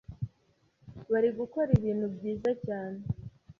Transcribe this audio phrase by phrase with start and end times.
[1.11, 2.99] bari gukora ibintu byiza cyane